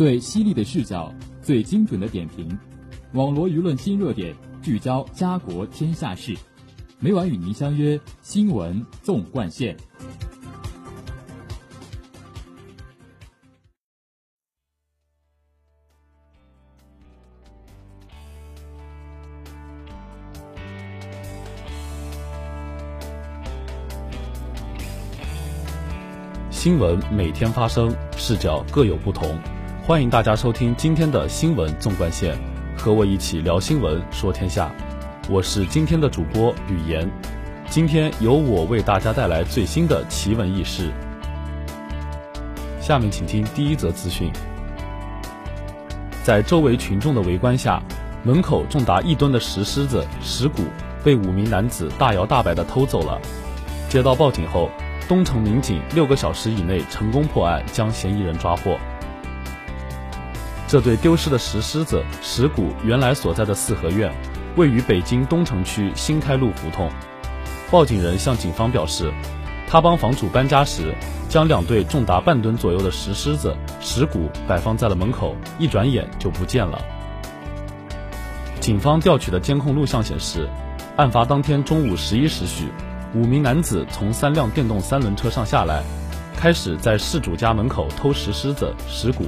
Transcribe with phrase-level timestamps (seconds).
[0.00, 1.12] 最犀利的视角，
[1.42, 2.58] 最精准的点评，
[3.12, 6.34] 网络舆论新热点，聚焦家国天下事。
[6.98, 9.76] 每晚与您相约《新闻纵贯线》。
[26.50, 29.38] 新闻每天发生，视角各有不同。
[29.90, 32.38] 欢迎大家收听今天的新闻纵贯线，
[32.78, 34.70] 和我一起聊新闻说天下。
[35.28, 37.10] 我是今天的主播吕岩，
[37.68, 40.92] 今天由我为大家带来最新的奇闻异事。
[42.80, 44.30] 下面请听第一则资讯：
[46.22, 47.82] 在周围群众的围观下，
[48.22, 50.62] 门口重达一吨的石狮子石鼓
[51.02, 53.20] 被五名男子大摇大摆地偷走了。
[53.88, 54.70] 接到报警后。
[55.08, 58.78] 东城民警六个小时以内成功破案，将嫌疑人抓获。
[60.70, 64.08] 这对丢失的石狮子石鼓原来所在的四合院，
[64.54, 66.88] 位于北京东城区新开路胡同。
[67.72, 69.12] 报警人向警方表示，
[69.66, 70.94] 他帮房主搬家时，
[71.28, 76.80] 将两对重达半吨左右的石狮子石鼓摆放在了门口，一转眼就不见了。
[78.60, 80.48] 警方调取的监控录像显示，
[80.96, 82.68] 案发当天中午十一时许。
[83.12, 85.82] 五名男子从三辆电动三轮车上下来，
[86.36, 89.24] 开始在事主家门口偷石狮子、石鼓。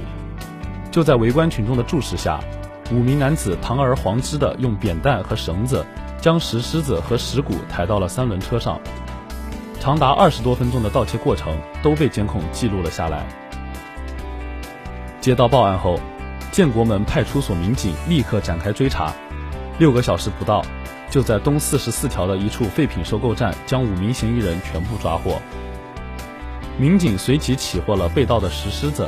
[0.93, 2.39] 就在围观群众的注视下，
[2.91, 5.83] 五名男子堂而皇之的用扁担和绳子
[6.21, 8.79] 将石狮子和石鼓抬到了三轮车上。
[9.79, 13.25] 长达二十多分钟的盗窃过程都被监控记录了下来。
[15.19, 15.99] 接到报案后，
[16.51, 19.11] 建国门派出所民警立刻展开追查，
[19.79, 20.63] 六个小时不到。
[21.09, 25.41] 就在东四十四条的一处废品收购站，将五名嫌疑人全部抓获。
[26.77, 29.07] 民警随即起获了被盗的石狮子，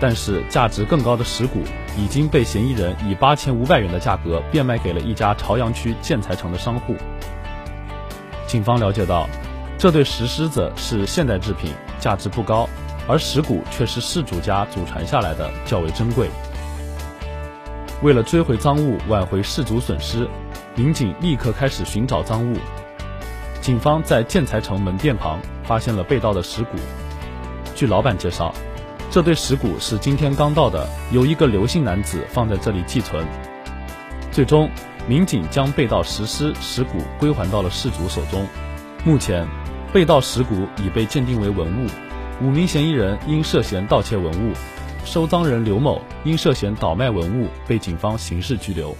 [0.00, 1.60] 但是价值更高的石鼓
[1.96, 6.96] 已经被嫌疑人以八千五百元的价格变卖给了一家朝阳区建材城的商户。
[8.46, 9.28] 警方了解到，
[9.78, 12.68] 这对石狮子是现代制品，价值不高，
[13.06, 16.28] 而石鼓却是事主家祖传下来的，较为珍贵。
[18.02, 20.26] 为了追回赃物，挽回事主损失。
[20.76, 22.56] 民警立刻开始寻找赃物。
[23.60, 26.78] 警方在建材城门店旁发现了被盗的石鼓。
[27.74, 28.54] 据老板介绍，
[29.10, 33.26] 这对石鼓是今天刚到的，由一个刘姓男子放在这里寄存。
[34.30, 34.70] 最终，
[35.08, 38.46] 民警将被盗石狮、石鼓归还到了事主手中。
[39.04, 39.48] 目前，
[39.92, 41.88] 被盗石鼓已被鉴定为文物，
[42.40, 44.52] 五名嫌疑人因涉嫌盗窃文物，
[45.04, 48.94] 收赃人刘某因涉嫌倒卖文物被警方刑事拘留。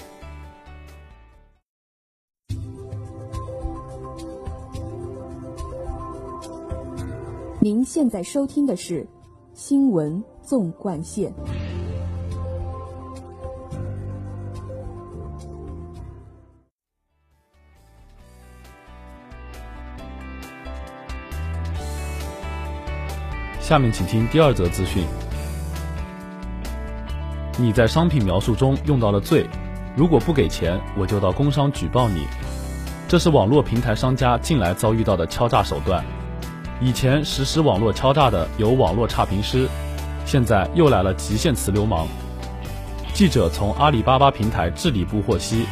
[7.60, 9.02] 您现在收听的是
[9.62, 11.30] 《新闻纵贯线》。
[23.60, 25.04] 下面请听第二则资讯：
[27.58, 29.46] 你在商品描述中用到了“罪”，
[29.94, 32.26] 如果不给钱，我就到工商举报你。
[33.06, 36.02] 这是网络平台商家近来遭遇到的敲诈手段。
[36.82, 39.68] 以前实施网络敲诈的有网络差评师，
[40.24, 42.08] 现在又来了极限词流氓。
[43.12, 45.66] 记者从阿里巴巴平台治理部获悉，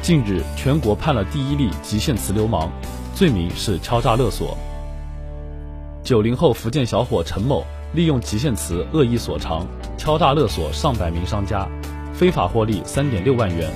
[0.00, 2.68] 近日全国判了第一例极限词流氓，
[3.16, 4.56] 罪名是敲诈勒索。
[6.04, 9.66] 九零后福建小伙陈某利用极限词恶意所长，
[9.98, 11.66] 敲诈勒索上百名商家，
[12.12, 13.68] 非法获利三点六万元，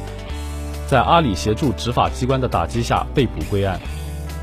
[0.87, 3.81] 在阿里协助执法机关的打击下被捕归案。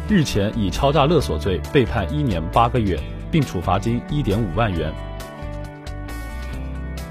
[0.07, 2.99] 日前以敲诈勒索罪被判一年八个月，
[3.31, 4.93] 并处罚金一点五万元。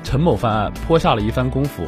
[0.04, 1.84] 陈某犯案颇下了一番功夫，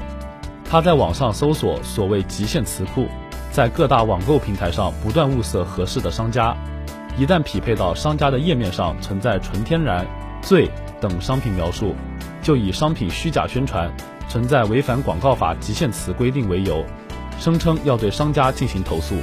[0.68, 3.06] 他在网上搜索所谓极限词库，
[3.52, 6.56] 在各大网购平台上不断物色合适的商家，
[7.16, 10.04] 一旦匹配到商家的页面上存在“纯天然
[10.42, 10.68] ”“罪”
[11.00, 11.94] 等商品描述，
[12.42, 13.88] 就以商品虚假宣传、
[14.28, 16.84] 存在违反广告法极限词规定为由，
[17.38, 19.14] 声称要对商家进行投诉。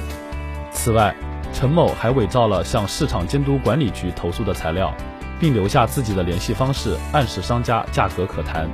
[0.72, 1.14] 此外，
[1.54, 4.92] 陈某还伪造了向市场监督管理局投诉的材料，
[5.38, 8.68] 并留下自己的联系方式，暗示商家价格可谈。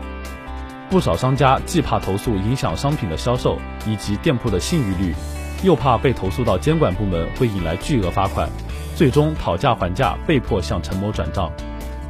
[0.89, 5.15] 不少商家既怕投诉影响商品的销售以及店铺的信誉率，
[5.63, 8.49] 又怕被投诉到监管部门会引来巨额罚款，
[8.97, 11.53] 最终讨价还价，被迫向陈某转账。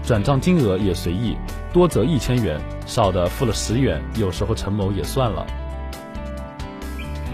[0.05, 1.37] 转账金额也随意，
[1.73, 5.45] 多则一千元，少的付了十元，有时候陈某也算了。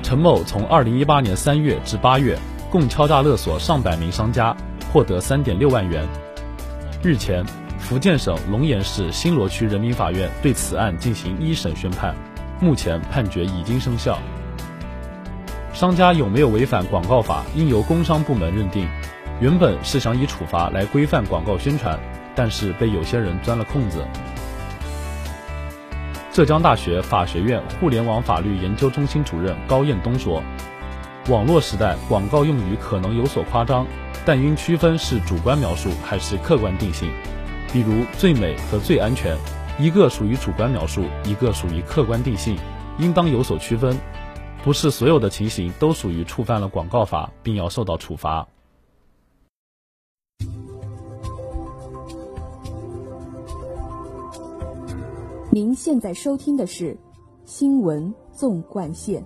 [0.03, 2.37] 陈某从二零一八年三月至八月。
[2.77, 4.55] 共敲诈勒索上百名商家，
[4.93, 6.07] 获得三点六万元。
[7.03, 7.43] 日前，
[7.79, 12.15] 福建省龙岩市新罗区人民法院对此案进行一审宣判，
[12.61, 14.19] 目前判决已经生效。
[15.73, 18.87] 商家有没有违反广告法，应由工商部门认定。
[19.41, 21.99] 原本是想以处罚来规范广告宣传，
[22.35, 24.05] 但是被有些人钻了空子。
[26.31, 30.43] 浙江大学法学院互联网法律研究中心主任高彦东说
[31.29, 33.85] ：“网络时代，广告用语可能有所夸张，
[34.25, 37.11] 但应区分是主观描述还是客观定性。
[37.73, 39.37] 比如‘最美’和‘最安全’，
[39.77, 42.57] 一个属于主观描述，一个属于客观定性，
[43.01, 43.99] 应当有所区分。”
[44.63, 48.47] 不是所有的情形都属于触犯了广告法，并要受到处罚。
[55.51, 56.93] 您现在收听的是
[57.45, 59.23] 《新闻纵贯线》。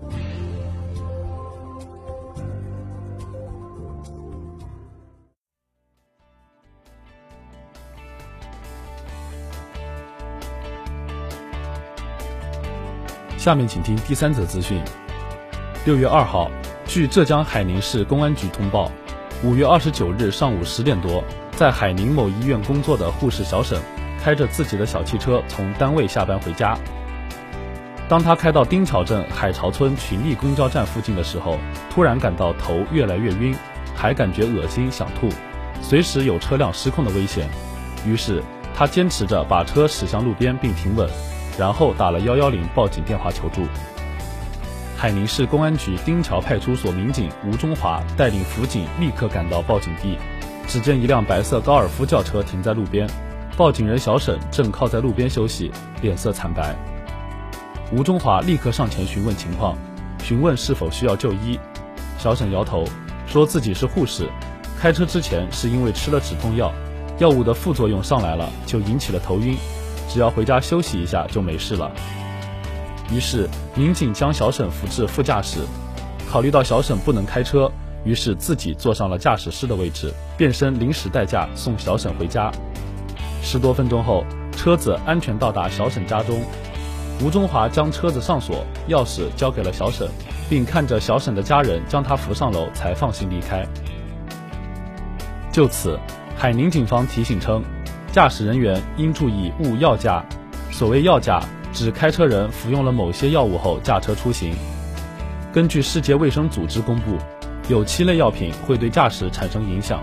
[13.40, 14.82] 下面请听第三则资讯。
[15.86, 16.50] 六月二号，
[16.84, 18.92] 据浙江海宁市公安局通报，
[19.42, 21.24] 五月二十九日上午十点多，
[21.56, 23.80] 在海宁某医院工作的护士小沈，
[24.22, 26.76] 开着自己的小汽车从单位下班回家。
[28.10, 31.56] 当他开到丁桥镇海潮村群力公交站附近的时候，
[31.88, 33.56] 突然感到头越来越晕，
[33.96, 35.30] 还感觉恶心想吐，
[35.80, 37.48] 随时有车辆失控的危险。
[38.04, 38.42] 于是
[38.76, 41.08] 他坚持着把车驶向路边并停稳，
[41.58, 43.62] 然后打了幺幺零报警电话求助。
[44.96, 50.18] 海宁市公安局丁桥派出所民警吴中华带领辅警立刻赶到报警地，
[50.68, 53.08] 只见一辆白色高尔夫轿车停在路边，
[53.56, 56.76] 报警人小沈正靠在路边休息，脸色惨白。
[57.92, 59.74] 吴中华立刻上前询问情况，
[60.22, 61.58] 询问是否需要就医。
[62.18, 62.84] 小沈摇头，
[63.26, 64.28] 说自己是护士，
[64.78, 66.70] 开车之前是因为吃了止痛药，
[67.18, 69.56] 药物的副作用上来了，就引起了头晕，
[70.10, 71.90] 只要回家休息一下就没事了。
[73.12, 75.60] 于是，民警将小沈扶至副驾驶。
[76.28, 77.70] 考虑到小沈不能开车，
[78.04, 82.50] 于是自己坐上了驾驶室的位置，变身临时代驾送小沈回家。
[83.40, 84.24] 十多分钟后，
[84.56, 86.42] 车子安全到达小沈家中。
[87.22, 90.08] 吴中华将车子上锁，钥匙交给了小沈，
[90.48, 93.66] 并看着小沈的家人将他扶上楼，才放心离开。
[95.52, 95.98] 就此，
[96.36, 97.62] 海宁警方提醒称，
[98.12, 100.24] 驾驶人员应注意勿药驾。
[100.70, 101.42] 所谓药驾。
[101.72, 104.52] 指开车人服用了某些药物后驾车出行。
[105.52, 107.16] 根据世界卫生组织公布，
[107.68, 110.02] 有七类药品会对驾驶产生影响，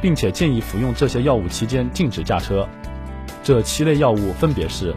[0.00, 2.66] 并且建议服用这些药物期间禁止驾车。
[3.42, 4.94] 这七类药物分别是：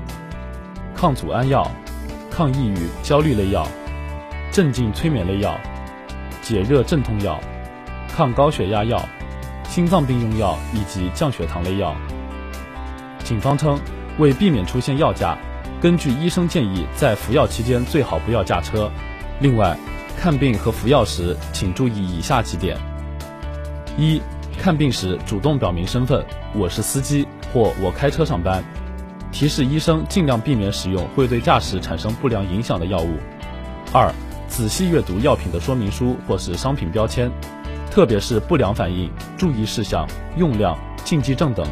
[0.95, 1.69] 抗组胺药、
[2.31, 3.67] 抗抑郁、焦虑类药、
[4.51, 5.59] 镇静催眠类药、
[6.41, 7.37] 解热镇痛药、
[8.15, 9.03] 抗高血压药、
[9.65, 11.93] 心脏病用药以及降血糖类药。
[13.25, 13.80] 警方称，
[14.19, 15.36] 为避免出现药驾。
[15.81, 18.89] 根据医生建议，在服药期间最好不要驾车。
[19.39, 19.75] 另外，
[20.16, 22.77] 看病和服药时，请注意以下几点：
[23.98, 24.22] 一、
[24.60, 26.24] 看病时主动表明身份，
[26.54, 28.63] 我是司机或我开车上班，
[29.31, 33.16] 提示医生尽量避免使用会对驾驶产生不良影响的药物；
[33.92, 34.13] 二、
[34.48, 37.31] 仔细阅读药品的说明书或是商品标签，
[37.89, 41.65] 特别是不良反应、注意事项、用量、禁忌症等。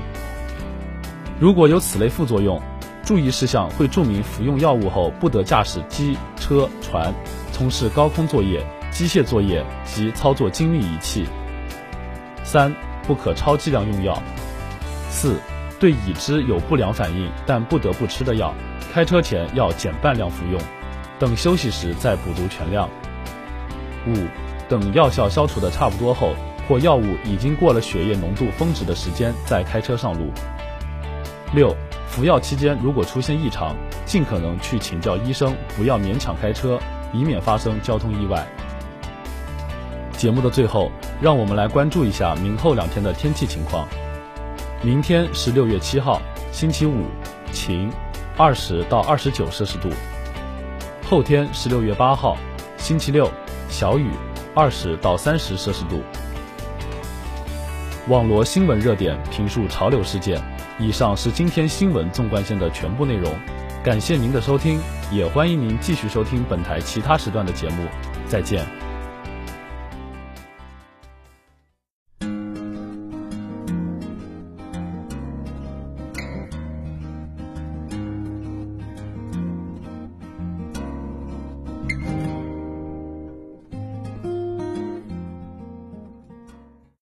[1.44, 2.58] 如果有此类副作用，
[3.04, 7.14] 注意事项会注明服用药物后不得驾驶机车船，
[7.52, 11.26] 从事高空作业、机械作业及操作精密仪器。
[12.46, 12.74] 三、
[13.06, 14.24] 不可超剂量用药。
[15.10, 15.36] 四、
[15.82, 18.56] 对已知有不良反应但不得不吃的药，
[18.94, 20.58] 开车前要减半量服用，
[21.20, 22.90] 等休息时再补足全量。
[24.08, 24.14] 五、
[24.70, 26.36] 等药效消除的差不多后，
[26.70, 30.32] 或药物已经过了血液浓度峰值的时间再开车上路。
[31.54, 31.76] 六。
[32.08, 36.80] 服药期间如果出现异常，尽可能去请教医生，不要勉强开车，
[37.12, 38.46] 以免发生交通意外。
[40.12, 43.88] 节目的最后，让我们来关注一下明后两天的天气情况。
[44.84, 47.06] 明天是六月七号，星期五，
[47.52, 47.92] 晴，
[48.38, 49.90] 二十到二十九摄氏度。
[51.10, 52.38] 后天是六月八号，
[52.78, 53.28] 星期六，
[53.70, 54.12] 小雨，
[54.54, 56.04] 二十到三十摄氏度。
[58.08, 60.53] 网罗新闻热点，评述潮流事件。
[60.84, 63.34] 以上是今天新闻纵贯线的全部内容，
[63.86, 67.88] 感谢您的收听，也欢迎您继续收听本台其他时段的节目，
[68.28, 68.83] 再见。